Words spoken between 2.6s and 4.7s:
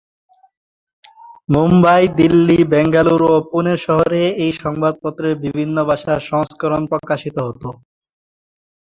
বেঙ্গালুরু ও পুনে শহরে এই